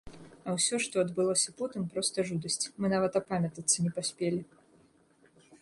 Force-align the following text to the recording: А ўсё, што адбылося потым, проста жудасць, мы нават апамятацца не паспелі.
А 0.47 0.53
ўсё, 0.55 0.79
што 0.85 0.95
адбылося 1.05 1.53
потым, 1.59 1.85
проста 1.97 2.27
жудасць, 2.31 2.59
мы 2.81 2.93
нават 2.97 3.13
апамятацца 3.23 3.77
не 3.87 3.91
паспелі. 3.99 4.41